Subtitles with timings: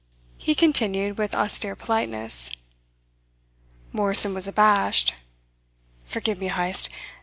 [0.39, 2.49] he continued with austere politeness.
[3.91, 5.13] Morrison was abashed.
[6.05, 6.89] "Forgive me, Heyst.